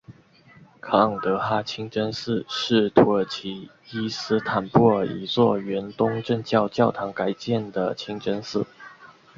[0.81, 8.65] 卡朗德哈清真寺是土耳其伊斯坦布尔一座原东正教教堂改建的清真寺。